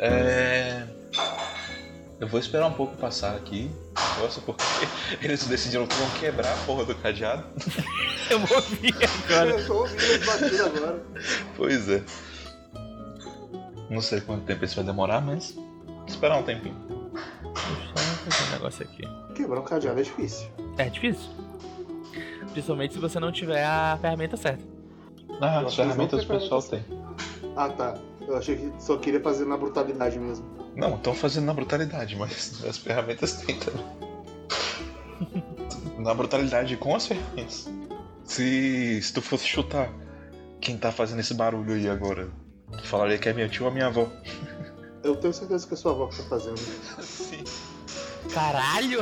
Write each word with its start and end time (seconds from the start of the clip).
É... 0.00 0.86
Eu 2.18 2.26
vou 2.26 2.40
esperar 2.40 2.66
um 2.66 2.72
pouco 2.72 2.96
passar 2.96 3.34
aqui, 3.34 3.70
nossa, 4.20 4.40
porque 4.40 4.62
eles 5.22 5.46
decidiram 5.46 5.86
que 5.86 5.94
vão 5.94 6.10
quebrar 6.18 6.52
a 6.52 6.56
porra 6.66 6.84
do 6.84 6.94
cadeado. 6.94 7.44
Eu 8.28 8.38
vou 8.40 8.58
ouvir 8.58 8.94
agora. 9.24 9.50
Eu 9.50 9.66
tô 9.66 9.74
ouvindo 9.80 10.02
eles 10.02 10.26
batendo 10.26 10.64
agora. 10.66 11.02
Pois 11.56 11.88
é. 11.88 12.02
Não 13.88 14.00
sei 14.00 14.20
quanto 14.20 14.44
tempo 14.44 14.64
isso 14.64 14.76
vai 14.76 14.84
demorar, 14.84 15.20
mas 15.20 15.56
esperar 16.06 16.38
um 16.38 16.42
tempinho. 16.42 16.76
Deixa 17.52 17.90
eu 17.90 18.32
fazer 18.32 18.48
um 18.48 18.52
negócio 18.52 18.84
aqui. 18.84 19.02
Quebrar 19.34 19.60
um 19.60 19.64
cadeado 19.64 19.98
é 19.98 20.02
difícil. 20.02 20.48
É 20.78 20.88
difícil. 20.88 21.28
Principalmente 22.52 22.94
se 22.94 23.00
você 23.00 23.18
não 23.18 23.32
tiver 23.32 23.64
a 23.64 23.98
ferramenta 24.00 24.36
certa. 24.36 24.62
Ah, 25.40 25.60
as 25.60 25.74
ferramentas 25.74 26.22
o 26.22 26.26
pessoal 26.26 26.62
tem. 26.62 26.84
Ah, 27.56 27.68
tá. 27.70 27.98
Eu 28.26 28.36
achei 28.36 28.56
que 28.56 28.72
só 28.82 28.96
queria 28.96 29.20
fazer 29.20 29.44
na 29.46 29.56
brutalidade 29.56 30.18
mesmo. 30.18 30.44
Não, 30.76 30.94
estão 30.96 31.14
fazendo 31.14 31.46
na 31.46 31.54
brutalidade, 31.54 32.16
mas 32.16 32.62
as 32.66 32.78
ferramentas 32.78 33.34
tem 33.42 33.58
também. 33.58 33.84
na 35.98 36.14
brutalidade 36.14 36.76
com 36.76 36.94
as 36.94 37.06
ferramentas. 37.06 37.68
Se, 38.24 39.02
se 39.02 39.12
tu 39.12 39.20
fosse 39.20 39.44
chutar 39.46 39.90
quem 40.60 40.76
tá 40.78 40.92
fazendo 40.92 41.20
esse 41.20 41.34
barulho 41.34 41.74
aí 41.74 41.88
agora, 41.88 42.28
tu 42.70 42.86
falaria 42.86 43.18
que 43.18 43.28
é 43.28 43.32
meu 43.32 43.48
tio 43.48 43.66
ou 43.66 43.72
minha 43.72 43.86
avó. 43.86 44.06
Eu 45.02 45.16
tenho 45.16 45.32
certeza 45.32 45.66
que 45.66 45.72
é 45.72 45.76
sua 45.78 45.92
avó 45.92 46.06
que 46.08 46.16
tá 46.18 46.22
fazendo. 46.24 46.58
Sim. 46.58 47.42
Caralho! 48.34 49.00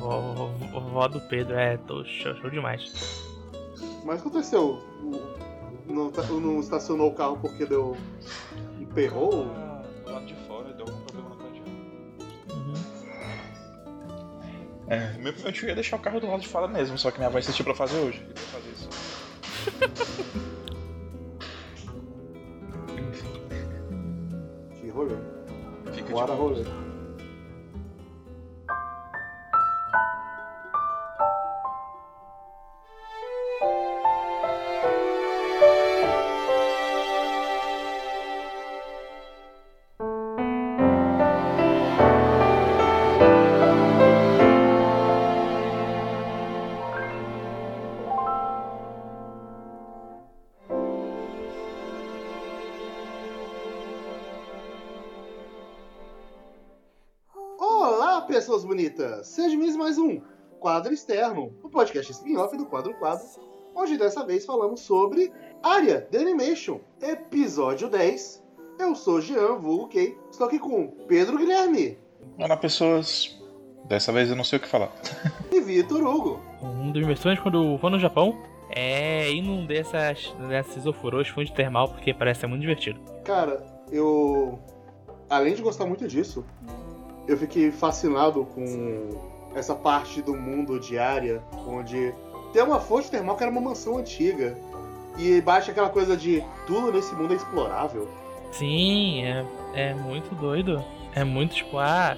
Vó, 0.00 0.20
vó- 0.34 0.80
vó 0.80 1.08
do 1.08 1.20
Pedro, 1.28 1.54
é, 1.56 1.76
tô 1.76 2.04
show, 2.04 2.34
show 2.40 2.50
demais. 2.50 2.92
Mas 4.04 4.20
aconteceu. 4.20 4.82
O- 5.02 5.36
Não, 5.88 6.10
tá- 6.10 6.22
não 6.24 6.60
estacionou 6.60 7.10
o 7.10 7.14
carro 7.14 7.38
porque 7.40 7.64
deu. 7.64 7.96
emperrou? 8.80 9.46
do 10.04 10.10
lado 10.12 10.26
de 10.26 10.34
fora, 10.46 10.72
deu 10.72 10.86
algum 10.86 11.00
problema 11.04 11.28
no 11.30 11.36
cadeado. 11.36 11.70
Uhum. 12.52 12.74
É, 14.88 15.12
meu, 15.18 15.32
meu 15.32 15.52
tio 15.52 15.68
ia 15.68 15.74
deixar 15.74 15.96
o 15.96 16.00
carro 16.00 16.20
do 16.20 16.26
lado 16.28 16.40
de 16.40 16.48
fora 16.48 16.68
mesmo, 16.68 16.96
só 16.98 17.10
que 17.10 17.18
minha 17.18 17.28
avó 17.28 17.38
insistiu 17.38 17.64
pra 17.64 17.74
fazer 17.74 17.98
hoje. 17.98 18.18
Ele 18.22 18.34
vai 18.34 18.44
fazer 18.44 18.70
isso. 18.70 18.88
Enfim, 22.98 23.32
Que 24.80 24.88
rolê. 24.90 25.16
fica 25.92 26.12
Bora 26.12 26.32
de 26.34 26.38
rolê. 26.40 26.64
Bonitas! 59.16 59.26
Seja 59.28 59.56
mais 59.78 59.98
um 59.98 60.20
Quadro 60.60 60.92
Externo, 60.92 61.52
o 61.62 61.68
podcast 61.68 62.10
spin-off 62.12 62.56
do 62.56 62.66
Quadro 62.66 62.94
Quadro, 62.94 63.24
onde 63.74 63.96
dessa 63.96 64.24
vez 64.24 64.44
falamos 64.44 64.80
sobre 64.80 65.32
Área 65.62 66.00
The 66.00 66.18
Animation, 66.18 66.80
episódio 67.00 67.88
10. 67.88 68.44
Eu 68.78 68.94
sou 68.94 69.20
Jean, 69.20 69.56
vulgo 69.56 69.88
Kay, 69.88 70.16
estou 70.30 70.46
aqui 70.46 70.58
com 70.58 70.88
Pedro 71.06 71.38
Guilherme 71.38 71.98
Olá, 72.38 72.56
pessoas. 72.56 73.40
Dessa 73.84 74.12
vez 74.12 74.28
eu 74.28 74.36
não 74.36 74.44
sei 74.44 74.58
o 74.58 74.62
que 74.62 74.68
falar. 74.68 74.92
e 75.52 75.60
Vitor 75.60 76.02
Hugo. 76.02 76.42
Um 76.60 76.90
dos 76.90 77.06
meus 77.06 77.20
sonhos 77.20 77.38
quando 77.40 77.62
eu 77.62 77.78
vou 77.78 77.88
no 77.88 77.98
Japão 77.98 78.36
é 78.68 79.30
ir 79.30 79.42
num 79.42 79.64
dessas, 79.64 80.34
desses 80.48 80.86
ofurôs 80.86 81.28
fundo 81.28 81.50
termal, 81.52 81.88
porque 81.88 82.12
parece 82.12 82.40
ser 82.40 82.46
muito 82.48 82.62
divertido. 82.62 83.00
Cara, 83.24 83.64
eu. 83.90 84.58
Além 85.30 85.54
de 85.54 85.62
gostar 85.62 85.86
muito 85.86 86.06
disso, 86.06 86.44
eu 87.26 87.36
fiquei 87.36 87.70
fascinado 87.70 88.44
com 88.54 89.10
essa 89.54 89.74
parte 89.74 90.20
do 90.22 90.34
mundo 90.34 90.78
de 90.78 90.98
área, 90.98 91.42
onde 91.66 92.14
tem 92.52 92.62
uma 92.62 92.80
fonte 92.80 93.10
termal 93.10 93.36
que 93.36 93.42
era 93.42 93.50
uma 93.52 93.60
mansão 93.60 93.98
antiga. 93.98 94.56
E 95.18 95.40
baixa 95.40 95.70
aquela 95.70 95.88
coisa 95.88 96.14
de 96.16 96.42
tudo 96.66 96.92
nesse 96.92 97.14
mundo 97.14 97.32
é 97.32 97.36
explorável. 97.36 98.06
Sim, 98.52 99.24
é, 99.24 99.44
é 99.74 99.94
muito 99.94 100.34
doido. 100.34 100.84
É 101.14 101.24
muito 101.24 101.54
tipo, 101.54 101.78
ah, 101.78 102.14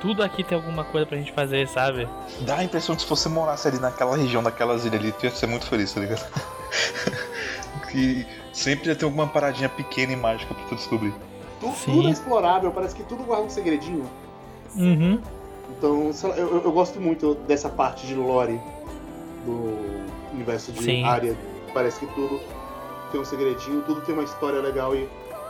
tudo 0.00 0.22
aqui 0.22 0.44
tem 0.44 0.56
alguma 0.56 0.84
coisa 0.84 1.04
pra 1.06 1.18
gente 1.18 1.32
fazer, 1.32 1.66
sabe? 1.66 2.08
Dá 2.42 2.56
a 2.58 2.64
impressão 2.64 2.94
que 2.94 3.02
se 3.02 3.08
você 3.08 3.28
morasse 3.28 3.66
ali 3.66 3.80
naquela 3.80 4.16
região, 4.16 4.42
daquelas 4.42 4.84
ilhas 4.84 5.00
ali, 5.00 5.10
tu 5.12 5.24
ia 5.26 5.30
ser 5.32 5.46
muito 5.48 5.66
feliz, 5.66 5.92
tá 5.92 6.00
ligado? 6.00 6.24
que 7.90 8.24
sempre 8.52 8.88
ia 8.88 8.94
ter 8.96 9.04
alguma 9.04 9.26
paradinha 9.26 9.68
pequena 9.68 10.12
e 10.12 10.16
mágica 10.16 10.54
pra 10.54 10.64
tu 10.66 10.76
descobrir. 10.76 11.12
Tu- 11.60 11.72
tudo 11.84 12.08
é 12.08 12.12
explorável, 12.12 12.70
parece 12.70 12.94
que 12.94 13.02
tudo 13.02 13.24
guarda 13.24 13.44
um 13.44 13.50
segredinho. 13.50 14.08
Uhum. 14.76 15.20
Então, 15.76 16.12
sei 16.12 16.30
lá, 16.30 16.36
eu, 16.36 16.62
eu- 16.64 16.72
gosto 16.72 17.00
muito 17.00 17.34
dessa 17.46 17.68
parte 17.68 18.06
de 18.06 18.14
lore 18.14 18.60
do 19.44 19.74
universo 20.32 20.72
de 20.72 20.82
Sim. 20.82 21.04
área. 21.04 21.36
Parece 21.72 22.00
que 22.00 22.06
tudo 22.14 22.40
tem 23.12 23.20
um 23.20 23.24
segredinho, 23.24 23.82
tudo 23.82 24.00
tem 24.02 24.14
uma 24.14 24.24
história 24.24 24.60
legal 24.60 24.94
e. 24.94 25.08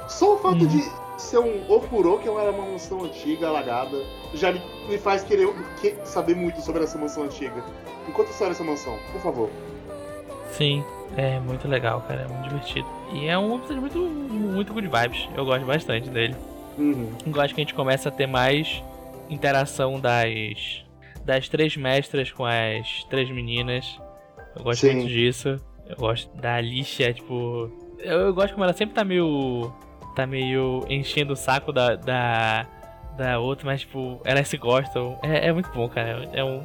Só 0.08 0.34
o 0.34 0.38
fato 0.38 0.62
Uhum. 0.62 0.66
de 0.66 0.90
ser 1.18 1.38
um 1.38 1.70
ofurô, 1.70 2.18
que 2.18 2.28
era 2.28 2.50
uma 2.50 2.66
mansão 2.72 3.04
antiga, 3.04 3.46
alagada, 3.48 3.96
já 4.34 4.50
me, 4.52 4.60
me 4.88 4.98
faz 4.98 5.22
querer 5.22 5.48
que- 5.80 5.94
saber 6.04 6.34
muito 6.34 6.60
sobre 6.62 6.82
essa 6.82 6.98
mansão 6.98 7.22
antiga. 7.24 7.62
Enquanto 8.08 8.30
história 8.30 8.52
essa 8.52 8.64
mansão, 8.64 8.96
por 9.12 9.20
favor. 9.20 9.50
Sim, 10.52 10.82
é 11.16 11.38
muito 11.40 11.68
legal, 11.68 12.02
cara, 12.08 12.22
é 12.22 12.26
muito 12.28 12.48
divertido. 12.48 12.86
E 13.12 13.26
é 13.28 13.38
um 13.38 13.56
episódio 13.56 13.80
muito, 13.80 13.98
muito 13.98 14.72
good 14.74 14.88
vibes. 14.88 15.28
Eu 15.36 15.44
gosto 15.44 15.64
bastante 15.64 16.10
dele. 16.10 16.34
Uhum. 16.76 17.08
Eu 17.26 17.40
acho 17.40 17.54
que 17.54 17.60
a 17.60 17.64
gente 17.64 17.74
começa 17.74 18.08
a 18.08 18.12
ter 18.12 18.26
mais 18.26 18.82
interação 19.30 19.98
das 20.00 20.84
das 21.24 21.48
três 21.48 21.76
mestras 21.76 22.32
com 22.32 22.44
as 22.44 23.04
três 23.08 23.30
meninas. 23.30 24.00
Eu 24.56 24.64
gosto 24.64 24.80
Sim. 24.80 24.96
muito 24.96 25.08
disso. 25.08 25.56
Eu 25.86 25.96
gosto 25.96 26.34
da 26.36 26.54
Alicia, 26.54 27.12
tipo. 27.12 27.70
Eu, 27.98 28.20
eu 28.20 28.34
gosto 28.34 28.52
como 28.52 28.64
ela 28.64 28.72
sempre 28.72 28.94
tá 28.94 29.04
meio. 29.04 29.72
tá 30.14 30.26
meio 30.26 30.84
enchendo 30.88 31.32
o 31.32 31.36
saco 31.36 31.72
da. 31.72 31.96
da, 31.96 32.66
da 33.16 33.38
outra, 33.38 33.66
mas 33.66 33.80
tipo, 33.80 34.20
elas 34.24 34.48
se 34.48 34.56
gostam. 34.56 35.18
É, 35.22 35.48
é 35.48 35.52
muito 35.52 35.70
bom, 35.72 35.88
cara. 35.88 36.28
É 36.32 36.44
um. 36.44 36.64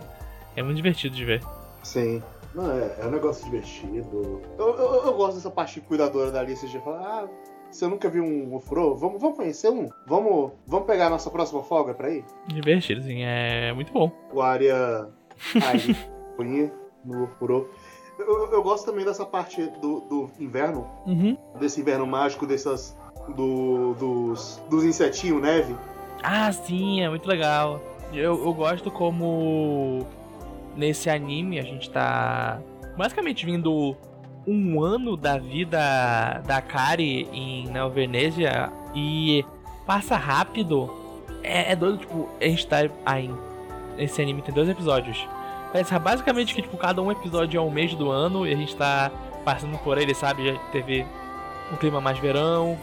É 0.56 0.64
muito 0.64 0.78
divertido 0.78 1.16
de 1.16 1.26
ver. 1.26 1.44
Sim. 1.84 2.24
Não, 2.54 2.72
é, 2.72 2.96
é 3.02 3.06
um 3.06 3.12
negócio 3.12 3.44
divertido. 3.46 4.42
Eu, 4.58 4.78
eu, 4.78 5.06
eu 5.06 5.14
gosto 5.14 5.36
dessa 5.36 5.52
parte 5.52 5.82
cuidadora 5.82 6.32
da 6.32 6.40
Alice 6.40 6.66
de 6.66 6.80
falar, 6.80 7.26
ah, 7.26 7.28
você 7.72 7.88
nunca 7.88 8.10
viu 8.10 8.24
um 8.24 8.56
ofurô? 8.56 8.96
Vamos, 8.96 9.22
vamos 9.22 9.36
conhecer 9.38 9.70
um? 9.70 9.90
Vamos, 10.08 10.52
vamos 10.68 10.86
pegar 10.88 11.08
a 11.08 11.10
nossa 11.10 11.30
próxima 11.30 11.62
folga 11.64 11.94
pra 11.94 12.10
ir? 12.10 12.24
Divertido, 12.48 13.02
assim, 13.02 13.22
é 13.24 13.74
muito 13.74 13.92
bom. 13.92 14.12
o 14.32 14.42
área 14.42 15.08
aí, 15.68 15.96
punha 16.38 16.72
no. 17.04 17.30
Eu, 18.18 18.26
eu- 18.28 18.52
eu 18.54 18.64
gosto 18.64 18.86
também 18.86 19.04
dessa 19.04 19.26
parte 19.26 19.62
do, 19.82 20.00
do 20.02 20.30
inverno, 20.40 20.88
Uhum. 21.06 21.38
desse 21.60 21.82
inverno 21.82 22.06
mágico, 22.08 22.46
dessas. 22.48 22.98
Do, 23.36 23.96
dos, 23.96 24.62
dos 24.70 24.84
insetinhos, 24.84 25.42
neve. 25.42 25.76
Ah, 26.22 26.52
sim, 26.52 27.02
é 27.02 27.10
muito 27.10 27.28
legal. 27.28 27.82
Eu, 28.14 28.40
eu 28.46 28.54
gosto 28.54 28.92
como 28.92 30.06
nesse 30.76 31.10
anime 31.10 31.58
a 31.60 31.64
gente 31.64 31.90
tá 31.90 32.62
basicamente 32.96 33.44
vindo 33.44 33.98
um 34.48 34.84
ano 34.84 35.18
da 35.18 35.38
vida 35.38 36.42
da 36.46 36.62
Kari 36.62 37.28
em 37.32 37.68
Neo 37.68 37.90
Venezia 37.90 38.72
e 38.94 39.44
passa 39.86 40.16
rápido. 40.16 40.92
É, 41.44 41.72
é 41.72 41.76
doido, 41.76 42.00
tipo, 42.00 42.30
a 42.40 42.46
gente 42.46 42.66
tá 42.68 42.78
aí. 43.06 43.30
Esse 43.98 44.22
anime 44.22 44.42
tem 44.42 44.54
dois 44.54 44.70
episódios. 44.70 45.28
Parece 45.72 45.98
basicamente 46.00 46.54
que 46.54 46.62
tipo, 46.62 46.78
cada 46.78 47.02
um 47.02 47.12
episódio 47.12 47.58
é 47.58 47.62
um 47.62 47.70
mês 47.70 47.94
do 47.96 48.10
ano 48.10 48.48
e 48.48 48.54
a 48.54 48.56
gente 48.56 48.76
tá 48.76 49.12
passando 49.44 49.78
por 49.80 49.98
ele, 49.98 50.14
sabe? 50.14 50.48
Já 50.48 50.58
teve 50.72 51.06
um 51.72 51.76
clima 51.76 52.00
mais 52.00 52.18
verão, 52.20 52.78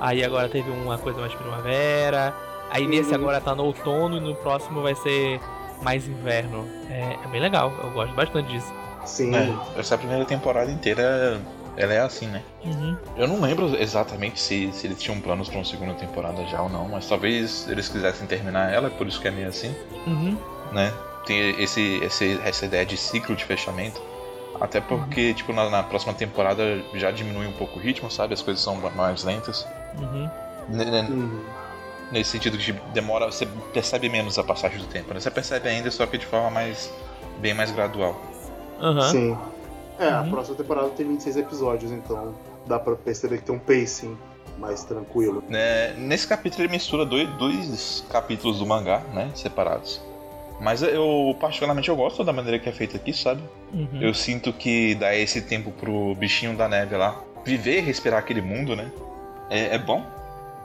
aí 0.00 0.24
agora 0.24 0.48
teve 0.48 0.70
uma 0.70 0.98
coisa 0.98 1.20
mais 1.20 1.34
primavera, 1.34 2.34
aí 2.70 2.86
nesse 2.86 3.10
Uhum. 3.10 3.16
agora 3.16 3.40
tá 3.40 3.54
no 3.54 3.64
outono 3.64 4.16
e 4.16 4.20
no 4.20 4.34
próximo 4.34 4.82
vai 4.82 4.94
ser 4.94 5.40
mais 5.82 6.08
inverno. 6.08 6.66
É, 6.90 7.16
é 7.22 7.28
bem 7.28 7.40
legal, 7.40 7.72
eu 7.82 7.90
gosto 7.90 8.14
bastante 8.14 8.48
disso. 8.48 8.72
Sim. 9.06 9.34
É, 9.34 9.54
essa 9.78 9.96
primeira 9.96 10.24
temporada 10.24 10.70
inteira, 10.70 11.40
ela 11.76 11.92
é 11.94 12.00
assim, 12.00 12.26
né? 12.26 12.42
Uhum. 12.64 12.96
Eu 13.16 13.26
não 13.28 13.40
lembro 13.40 13.74
exatamente 13.80 14.40
se, 14.40 14.70
se 14.72 14.86
eles 14.86 15.00
tinham 15.00 15.20
planos 15.20 15.48
pra 15.48 15.58
uma 15.58 15.64
segunda 15.64 15.94
temporada 15.94 16.44
já 16.46 16.60
ou 16.60 16.68
não, 16.68 16.88
mas 16.88 17.08
talvez 17.08 17.66
eles 17.68 17.88
quisessem 17.88 18.26
terminar 18.26 18.72
ela, 18.72 18.90
por 18.90 19.06
isso 19.06 19.20
que 19.20 19.28
é 19.28 19.30
meio 19.30 19.48
assim, 19.48 19.74
Uhum. 20.06 20.36
né? 20.72 20.92
Tem 21.26 21.60
esse, 21.62 21.96
esse, 22.04 22.40
essa 22.44 22.66
ideia 22.66 22.84
de 22.86 22.96
ciclo 22.96 23.34
de 23.34 23.44
fechamento. 23.44 24.00
Até 24.60 24.80
porque, 24.80 25.34
tipo, 25.34 25.52
na, 25.52 25.68
na 25.68 25.82
próxima 25.82 26.14
temporada 26.14 26.62
já 26.94 27.10
diminui 27.10 27.46
um 27.46 27.52
pouco 27.52 27.78
o 27.78 27.82
ritmo, 27.82 28.10
sabe? 28.10 28.32
As 28.32 28.40
coisas 28.40 28.62
são 28.62 28.74
mais 28.94 29.22
lentas. 29.22 29.66
Uhum. 29.98 30.30
N- 30.70 30.84
n- 30.84 31.10
Uhum. 31.10 31.40
Nesse 32.12 32.30
sentido 32.30 32.56
que 32.56 32.72
demora, 32.94 33.26
você 33.26 33.44
percebe 33.74 34.08
menos 34.08 34.38
a 34.38 34.44
passagem 34.44 34.78
do 34.78 34.86
tempo, 34.86 35.12
né? 35.12 35.18
Você 35.20 35.30
percebe 35.30 35.68
ainda, 35.68 35.90
só 35.90 36.06
que 36.06 36.16
de 36.16 36.24
forma 36.24 36.48
mais. 36.50 36.90
bem 37.38 37.52
mais 37.52 37.70
gradual. 37.72 38.18
Aham. 38.80 39.10
Sim. 39.10 39.38
É, 39.98 40.08
a 40.10 40.22
Uhum. 40.22 40.30
próxima 40.30 40.56
temporada 40.56 40.88
tem 40.90 41.06
26 41.06 41.36
episódios, 41.36 41.90
então 41.90 42.34
dá 42.66 42.78
pra 42.78 42.94
perceber 42.96 43.38
que 43.38 43.44
tem 43.44 43.54
um 43.54 43.58
pacing 43.58 44.16
mais 44.58 44.84
tranquilo. 44.84 45.42
Né, 45.48 45.94
nesse 45.94 46.26
capítulo 46.26 46.62
ele 46.64 46.72
mistura 46.72 47.04
dois, 47.04 47.28
dois 47.36 48.04
capítulos 48.10 48.58
do 48.58 48.66
mangá, 48.66 49.00
né? 49.14 49.30
Separados. 49.34 50.00
Mas 50.60 50.82
eu, 50.82 51.36
particularmente, 51.38 51.88
eu 51.90 51.96
gosto 51.96 52.24
da 52.24 52.32
maneira 52.32 52.58
que 52.58 52.68
é 52.68 52.72
feita 52.72 52.96
aqui, 52.96 53.12
sabe? 53.12 53.42
Uhum. 53.74 54.00
Eu 54.00 54.14
sinto 54.14 54.52
que 54.52 54.94
dá 54.94 55.14
esse 55.14 55.42
tempo 55.42 55.70
pro 55.70 56.14
bichinho 56.14 56.56
da 56.56 56.66
neve 56.68 56.96
lá 56.96 57.20
viver 57.44 57.78
e 57.78 57.80
respirar 57.80 58.18
aquele 58.20 58.40
mundo, 58.40 58.74
né? 58.74 58.90
É, 59.50 59.74
é 59.74 59.78
bom. 59.78 60.02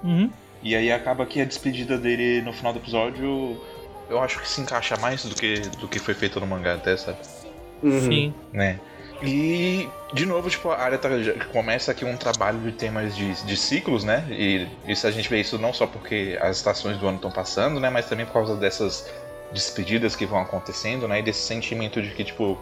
Uhum. 0.04 0.30
E 0.64 0.76
aí 0.76 0.92
acaba 0.92 1.26
que 1.26 1.42
a 1.42 1.46
despedida 1.46 1.98
dele 1.98 2.42
no 2.42 2.54
final 2.54 2.72
do 2.74 2.80
episódio 2.80 3.60
eu 4.10 4.20
acho 4.22 4.40
que 4.40 4.48
se 4.48 4.60
encaixa 4.62 4.96
mais 4.98 5.24
do 5.26 5.36
que, 5.36 5.60
do 5.80 5.88
que 5.88 6.00
foi 6.00 6.14
feito 6.14 6.40
no 6.40 6.48
mangá 6.48 6.74
até, 6.76 6.96
sabe? 6.98 7.18
Uhum. 7.82 8.00
Sim. 8.02 8.34
né? 8.54 8.80
E, 9.24 9.88
de 10.14 10.26
novo, 10.26 10.50
tipo, 10.50 10.70
a 10.72 10.80
área 10.80 10.98
tá, 10.98 11.10
começa 11.52 11.92
aqui 11.92 12.04
um 12.04 12.18
trabalho 12.18 12.60
de 12.60 12.72
temas 12.72 13.16
de, 13.16 13.34
de 13.46 13.56
ciclos, 13.56 14.04
né? 14.04 14.26
E 14.32 14.68
isso 14.88 15.06
a 15.06 15.12
gente 15.12 15.30
vê 15.30 15.40
isso 15.40 15.60
não 15.60 15.72
só 15.72 15.86
porque 15.86 16.38
as 16.42 16.58
estações 16.58 16.98
do 16.98 17.08
ano 17.08 17.18
estão 17.18 17.32
passando, 17.32 17.80
né? 17.80 17.90
Mas 17.90 18.08
também 18.08 18.26
por 18.26 18.34
causa 18.34 18.56
dessas 18.56 19.08
despedidas 19.54 20.16
que 20.16 20.26
vão 20.26 20.40
acontecendo, 20.42 21.08
né? 21.08 21.20
E 21.20 21.22
desse 21.22 21.42
sentimento 21.42 22.02
de 22.02 22.10
que, 22.12 22.24
tipo, 22.24 22.58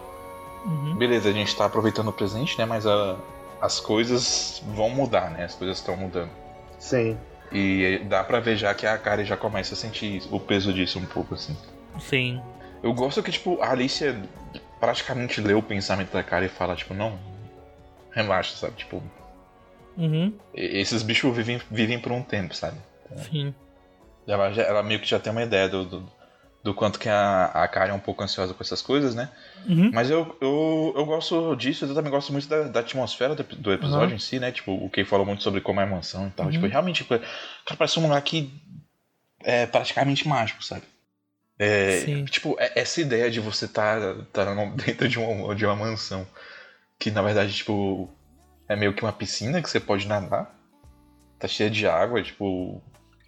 Uhum. 0.65 0.95
beleza, 0.97 1.29
a 1.29 1.31
gente 1.31 1.55
tá 1.55 1.65
aproveitando 1.65 2.09
o 2.09 2.13
presente, 2.13 2.57
né? 2.57 2.65
Mas 2.65 2.85
a- 2.85 3.15
as 3.61 3.79
coisas 3.79 4.61
vão 4.75 4.89
mudar, 4.89 5.31
né? 5.31 5.45
As 5.45 5.55
coisas 5.55 5.77
estão 5.77 5.95
mudando. 5.95 6.29
Sim. 6.77 7.17
E 7.53 8.01
dá 8.09 8.21
pra 8.23 8.39
ver 8.41 8.57
já 8.57 8.73
que 8.73 8.85
a 8.85 8.97
Kari 8.97 9.23
já 9.23 9.37
começa 9.37 9.73
a 9.73 9.77
sentir 9.77 10.21
o 10.29 10.39
peso 10.41 10.73
disso 10.73 10.99
um 10.99 11.05
pouco, 11.05 11.35
assim. 11.35 11.55
Sim. 11.99 12.41
Eu 12.83 12.93
gosto 12.93 13.23
que, 13.23 13.31
tipo, 13.31 13.61
a 13.61 13.71
Alicia 13.71 14.21
praticamente 14.79 15.41
lê 15.41 15.53
o 15.53 15.61
pensamento 15.63 16.11
da 16.11 16.23
cara 16.23 16.45
e 16.45 16.49
fala, 16.49 16.75
tipo, 16.75 16.93
não, 16.93 17.19
relaxa, 18.11 18.55
sabe? 18.55 18.75
Tipo, 18.77 19.03
Uhum. 19.97 20.33
esses 20.53 21.03
bichos 21.03 21.35
vivem, 21.35 21.59
vivem 21.69 21.99
por 21.99 22.11
um 22.11 22.21
tempo, 22.23 22.53
sabe? 22.55 22.77
Sim. 23.17 23.53
Ela, 24.27 24.51
já- 24.53 24.63
ela 24.63 24.83
meio 24.83 24.99
que 24.99 25.07
já 25.07 25.19
tem 25.19 25.31
uma 25.31 25.43
ideia 25.43 25.67
do, 25.67 25.83
do, 25.83 26.11
do 26.63 26.73
quanto 26.73 26.99
que 26.99 27.09
a, 27.09 27.45
a 27.47 27.67
Karen 27.67 27.91
é 27.91 27.93
um 27.95 27.99
pouco 27.99 28.23
ansiosa 28.23 28.53
com 28.53 28.63
essas 28.63 28.81
coisas, 28.81 29.13
né? 29.15 29.29
Uhum. 29.67 29.89
Mas 29.93 30.09
eu, 30.09 30.37
eu, 30.39 30.93
eu 30.95 31.05
gosto 31.05 31.55
disso, 31.55 31.85
eu 31.85 31.93
também 31.93 32.11
gosto 32.11 32.31
muito 32.31 32.47
da, 32.47 32.63
da 32.63 32.79
atmosfera 32.79 33.35
do, 33.35 33.43
do 33.43 33.73
episódio 33.73 34.09
Uhum. 34.09 34.15
em 34.15 34.19
si, 34.19 34.39
né? 34.39 34.51
Tipo, 34.51 34.71
o 34.73 34.89
Kay 34.89 35.03
falou 35.03 35.25
muito 35.25 35.43
sobre 35.43 35.59
como 35.61 35.81
é 35.81 35.83
a 35.83 35.87
mansão 35.87 36.27
e 36.27 36.31
tal. 36.31 36.45
Uhum. 36.45 36.51
Tipo, 36.53 36.67
realmente, 36.67 36.97
tipo, 37.03 37.09
cara, 37.19 37.77
parece 37.77 37.99
um 37.99 38.03
lugar 38.03 38.21
que 38.21 38.53
é 39.43 39.65
praticamente 39.65 40.27
mágico, 40.27 40.63
sabe? 40.63 40.83
É, 41.59 42.23
tipo, 42.23 42.55
é- 42.57 42.71
essa 42.79 43.01
ideia 43.01 43.29
de 43.29 43.39
você 43.41 43.65
estar 43.65 43.99
tá, 44.31 44.45
tá 44.45 44.55
dentro 44.85 45.07
de 45.09 45.19
uma, 45.19 45.53
de 45.53 45.65
uma 45.65 45.75
mansão, 45.75 46.25
que 46.97 47.11
na 47.11 47.21
verdade, 47.21 47.53
tipo, 47.53 48.09
é 48.67 48.75
meio 48.75 48.93
que 48.93 49.03
uma 49.03 49.11
piscina 49.11 49.61
que 49.61 49.69
você 49.69 49.79
pode 49.79 50.07
nadar, 50.07 50.55
tá 51.37 51.47
cheia 51.47 51.69
de 51.69 51.85
água, 51.87 52.21
tipo, 52.23 52.81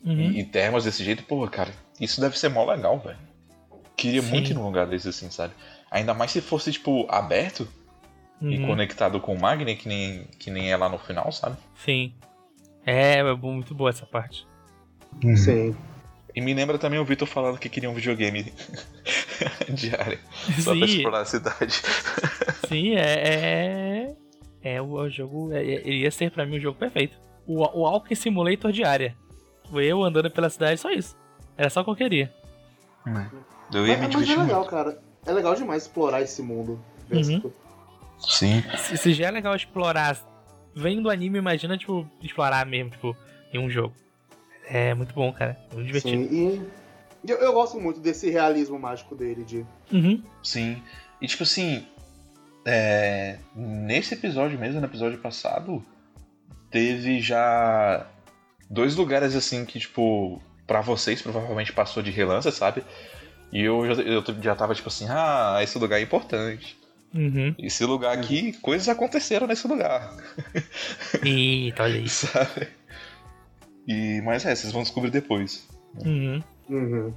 Uhum. 0.03 0.31
e, 0.31 0.39
e 0.39 0.43
termas 0.45 0.85
desse 0.85 1.03
jeito, 1.03 1.23
porra, 1.23 1.47
cara, 1.49 1.71
isso 1.99 2.19
deve 2.21 2.39
ser 2.39 2.49
mó 2.49 2.65
legal, 2.65 2.97
velho. 2.99 3.19
Queria 3.95 4.21
Sim. 4.21 4.29
muito 4.29 4.49
ir 4.51 4.53
num 4.55 4.63
lugar 4.65 4.87
desse 4.87 5.09
assim, 5.09 5.29
sabe? 5.29 5.53
Ainda 5.91 6.13
mais 6.13 6.31
se 6.31 6.41
fosse, 6.41 6.71
tipo, 6.71 7.05
aberto 7.09 7.67
e 8.41 8.57
Uhum. 8.57 8.65
conectado 8.65 9.19
com 9.19 9.35
o 9.35 9.39
Magni, 9.39 9.75
que 9.75 9.87
nem, 9.87 10.23
que 10.39 10.49
nem 10.49 10.71
é 10.71 10.77
lá 10.77 10.89
no 10.89 10.97
final, 10.97 11.31
sabe? 11.31 11.55
Sim. 11.75 12.15
É, 12.83 13.17
é 13.19 13.33
muito 13.35 13.75
boa 13.75 13.91
essa 13.91 14.05
parte. 14.07 14.47
Sim. 15.35 15.75
E 16.35 16.41
me 16.41 16.53
lembra 16.53 16.77
também 16.77 16.99
o 16.99 17.05
Vitor 17.05 17.27
falando 17.27 17.57
que 17.59 17.67
queria 17.69 17.89
um 17.89 17.93
videogame 17.93 18.53
diário, 19.69 20.19
só 20.59 20.75
pra 20.75 20.87
Sim, 20.87 20.93
explorar 20.95 21.19
a 21.21 21.25
cidade. 21.25 21.81
sim, 22.67 22.95
é. 22.95 24.15
É, 24.61 24.75
é 24.75 24.81
o, 24.81 24.91
o 24.93 25.09
jogo. 25.09 25.51
É, 25.51 25.59
é- 25.59 25.87
iria 25.87 26.11
ser 26.11 26.31
pra 26.31 26.45
mim 26.45 26.57
o 26.57 26.61
jogo 26.61 26.77
perfeito. 26.77 27.17
O, 27.45 27.63
o 27.63 28.15
Simulator 28.15 28.71
diária. 28.71 29.15
Eu 29.73 30.03
andando 30.03 30.29
pela 30.29 30.49
cidade, 30.49 30.79
só 30.79 30.91
isso. 30.91 31.17
Era 31.57 31.69
só 31.69 31.81
o 31.81 31.83
que 31.83 31.91
eu 31.91 31.95
queria. 31.95 32.33
Eu 33.73 33.87
ia 33.87 33.97
Mas, 33.97 34.09
me 34.09 34.15
mas 34.15 34.29
é 34.29 34.35
legal, 34.35 34.59
muito. 34.59 34.69
cara. 34.69 35.01
É 35.25 35.31
legal 35.31 35.55
demais 35.55 35.83
explorar 35.83 36.21
esse 36.21 36.41
mundo. 36.41 36.83
Uhum. 37.11 37.51
Sim. 38.19 38.63
Se, 38.77 38.97
se 38.97 39.13
já 39.13 39.27
é 39.27 39.31
legal 39.31 39.55
explorar 39.55 40.17
vendo 40.75 41.09
anime, 41.09 41.37
imagina, 41.37 41.77
tipo, 41.77 42.07
explorar 42.21 42.65
mesmo, 42.65 42.91
tipo, 42.91 43.15
em 43.53 43.59
um 43.59 43.69
jogo. 43.69 43.93
É 44.73 44.93
muito 44.93 45.13
bom, 45.13 45.33
cara. 45.33 45.57
Muito 45.73 45.87
divertido. 45.87 46.29
Sim, 46.29 46.65
e 47.25 47.29
eu, 47.29 47.37
eu 47.39 47.51
gosto 47.51 47.79
muito 47.79 47.99
desse 47.99 48.29
realismo 48.29 48.79
mágico 48.79 49.15
dele, 49.15 49.43
de 49.43 49.65
Uhum. 49.91 50.23
Sim. 50.41 50.81
E 51.21 51.27
tipo 51.27 51.43
assim, 51.43 51.85
é, 52.65 53.37
nesse 53.53 54.13
episódio 54.13 54.57
mesmo, 54.57 54.79
no 54.79 54.87
episódio 54.87 55.19
passado, 55.19 55.83
teve 56.71 57.19
já 57.19 58.07
dois 58.69 58.95
lugares 58.95 59.35
assim 59.35 59.65
que, 59.65 59.77
tipo, 59.77 60.41
pra 60.65 60.79
vocês 60.79 61.21
provavelmente 61.21 61.73
passou 61.73 62.01
de 62.01 62.09
relance, 62.09 62.49
sabe? 62.53 62.81
E 63.51 63.61
eu 63.61 63.93
já, 63.93 64.01
eu 64.01 64.23
já 64.41 64.55
tava 64.55 64.73
tipo 64.73 64.87
assim, 64.87 65.05
ah, 65.09 65.59
esse 65.61 65.77
lugar 65.77 65.99
é 65.99 66.03
importante. 66.03 66.79
Uhum. 67.13 67.53
Esse 67.59 67.83
lugar 67.83 68.17
aqui, 68.17 68.53
coisas 68.61 68.87
aconteceram 68.87 69.45
nesse 69.45 69.67
lugar, 69.67 70.15
Eita, 71.25 71.83
olha 71.83 71.97
isso. 71.97 72.25
sabe? 72.31 72.69
E, 73.87 74.21
mas 74.21 74.45
é, 74.45 74.53
vocês 74.55 74.71
vão 74.71 74.83
descobrir 74.83 75.09
depois. 75.11 75.67
Uhum. 76.05 76.41
Uhum. 76.69 77.13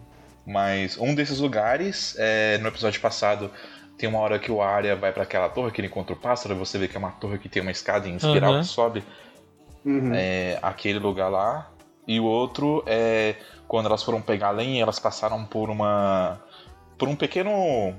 Mas 0.47 0.99
um 0.99 1.15
desses 1.15 1.39
lugares, 1.39 2.15
é, 2.19 2.59
no 2.59 2.69
episódio 2.69 3.01
passado, 3.01 3.51
tem 3.97 4.09
uma 4.09 4.19
hora 4.19 4.39
que 4.39 4.51
o 4.51 4.61
Arya 4.61 4.97
vai 4.97 5.13
pra 5.13 5.23
aquela 5.23 5.49
torre 5.49 5.71
que 5.73 5.81
ele 5.81 5.89
encontra 5.89 6.15
o 6.15 6.19
pássaro, 6.19 6.57
você 6.57 6.79
vê 6.79 6.89
que 6.89 6.97
é 6.97 6.99
uma 6.99 7.13
torre 7.13 7.39
que 7.39 7.49
tem 7.49 7.63
uma 7.63 7.71
escada 7.71 8.09
em 8.09 8.17
espiral 8.17 8.53
Aham. 8.53 8.61
que 8.61 8.67
sobe. 8.67 9.05
Uhum. 9.85 10.15
É, 10.15 10.59
aquele 10.63 10.99
lugar 10.99 11.29
lá. 11.29 11.71
E 12.07 12.21
o 12.21 12.25
outro 12.25 12.83
é 12.87 13.37
quando 13.67 13.87
elas 13.87 14.03
foram 14.03 14.21
pegar 14.21 14.51
lenha, 14.51 14.83
elas 14.83 14.99
passaram 14.99 15.45
por 15.45 15.71
uma. 15.71 16.41
por 16.99 17.09
um 17.09 17.17
pequeno 17.17 17.95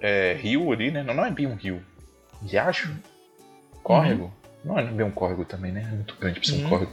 é, 0.00 0.34
rio 0.40 0.72
ali, 0.72 0.90
né? 0.90 1.02
Não, 1.02 1.12
não 1.12 1.24
é 1.24 1.30
bem 1.30 1.46
um 1.46 1.54
rio. 1.54 1.82
Riacho? 2.42 2.94
Córrego? 3.82 4.32
Não 4.64 4.78
é 4.78 4.82
bem 4.84 5.04
um 5.04 5.10
córrego 5.10 5.44
também, 5.44 5.72
né? 5.72 5.86
É 5.90 5.94
muito 5.94 6.16
grande 6.16 6.40
pra 6.40 6.48
ser 6.48 6.56
um 6.56 6.62
Uhum. 6.64 6.68
córrego. 6.70 6.92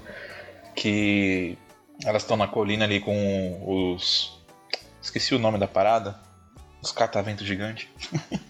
Que 0.79 1.57
elas 2.05 2.21
estão 2.23 2.37
na 2.37 2.47
colina 2.47 2.85
ali 2.85 3.01
com 3.01 3.93
os. 3.93 4.39
Esqueci 5.01 5.35
o 5.35 5.39
nome 5.39 5.57
da 5.57 5.67
parada. 5.67 6.17
Os 6.81 6.91
cataventos 6.93 7.45
gigantes. 7.45 7.89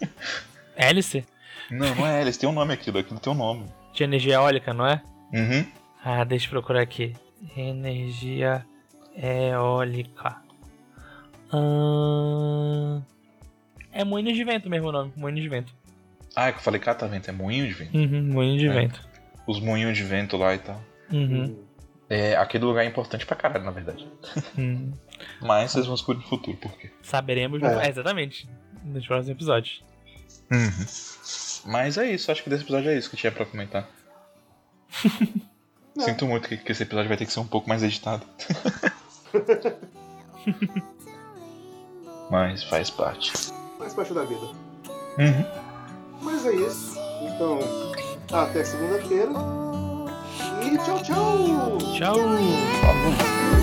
Hélice? 0.78 1.26
Não, 1.72 1.94
não 1.96 2.06
é 2.08 2.22
eles, 2.22 2.38
tem 2.38 2.48
um 2.48 2.52
nome 2.54 2.74
aquilo, 2.74 3.00
aquilo 3.00 3.20
tem 3.20 3.34
um 3.34 3.36
nome. 3.36 3.66
De 3.94 4.04
energia 4.04 4.36
eólica, 4.36 4.74
não 4.74 4.86
é? 4.86 5.02
Uhum. 5.34 5.66
Ah, 6.04 6.24
deixa 6.24 6.46
eu 6.46 6.52
procurar 6.52 6.82
aqui. 6.82 7.16
Energia 7.58 8.64
eólica. 9.16 10.38
Ahn, 11.52 13.02
É 13.92 14.04
moinho 14.04 14.32
de 14.32 14.44
vento 14.44 14.70
mesmo 14.70 14.90
o 14.90 14.92
nome, 14.92 15.12
moinho 15.16 15.42
de 15.42 15.50
vento. 15.50 15.74
Ah, 16.36 16.50
é 16.50 16.52
que 16.52 16.60
eu 16.60 16.64
falei 16.64 16.80
catavento, 16.80 17.30
é 17.30 17.34
moinho 17.34 17.66
de 17.68 17.74
vento. 17.74 17.98
Uhum, 17.98 18.32
moinho 18.34 18.60
de 18.60 18.68
É. 18.68 18.72
vento. 18.74 19.08
Os 19.48 19.60
moinhos 19.60 19.98
de 19.98 20.04
vento 20.04 20.38
lá 20.38 20.54
e 20.54 20.60
tal. 20.60 20.80
Uhum. 21.12 21.58
É, 22.10 22.36
aquele 22.36 22.66
lugar 22.66 22.84
é 22.84 22.88
importante 22.88 23.26
pra 23.26 23.36
caralho, 23.36 23.64
na 23.64 23.72
verdade. 23.72 24.08
uhum. 24.58 24.92
Mas 25.42 25.72
vocês 25.72 25.86
vão 25.86 25.94
descobrir 25.96 26.24
no 26.24 26.28
futuro 26.28 26.58
por 26.58 26.72
quê. 26.78 26.90
Saberemos, 27.04 27.62
É. 27.62 27.86
é, 27.86 27.90
exatamente, 27.90 28.50
nos 28.84 29.06
próximos 29.06 29.30
episódios. 29.30 29.84
Mas 31.66 31.98
é 31.98 32.10
isso, 32.12 32.32
acho 32.32 32.44
que 32.44 32.50
desse 32.50 32.64
episódio 32.64 32.90
é 32.90 32.98
isso 32.98 33.10
que 33.10 33.18
tinha 33.18 33.32
pra 33.32 33.46
comentar. 33.46 33.88
Não. 35.96 36.04
Sinto 36.06 36.26
muito 36.26 36.48
que, 36.50 36.58
que 36.58 36.72
esse 36.72 36.82
episódio 36.84 37.10
vai 37.10 37.18
ter 37.18 37.26
que 37.28 37.32
ser 37.34 37.42
um 37.42 37.48
pouco 37.48 37.70
mais 37.70 37.84
editado. 37.84 38.26
Mas 42.32 42.64
faz 42.64 42.90
parte. 42.90 43.32
Faz 43.78 43.94
parte 43.94 44.14
da 44.14 44.24
vida. 44.24 44.42
Uhum. 44.42 45.46
Mas 46.22 46.46
é 46.46 46.56
isso. 46.56 46.98
Então, 47.24 47.60
até 48.32 48.64
segunda-feira. 48.64 49.30
E 50.62 50.78
tchau, 50.78 51.00
tchau! 51.02 51.78
Tchau! 51.96 52.16
Falou. 52.82 53.59